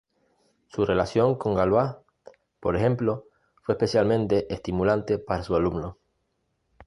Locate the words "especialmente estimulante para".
3.73-5.43